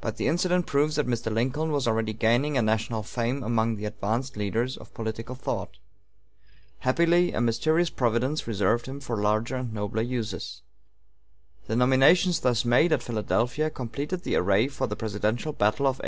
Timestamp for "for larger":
9.00-9.56